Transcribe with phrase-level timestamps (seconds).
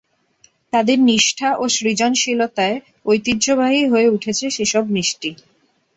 [0.73, 2.77] তাদের নিষ্ঠা ও সৃজনশীলতায়
[3.05, 5.31] ঐতিহ্যবাহী হয়ে উঠেছে সেসব মিষ্টি।